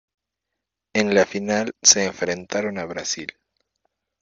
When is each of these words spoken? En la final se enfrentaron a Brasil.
En 0.95 1.13
la 1.13 1.25
final 1.27 1.75
se 1.83 2.05
enfrentaron 2.05 2.79
a 2.79 2.85
Brasil. 2.85 3.37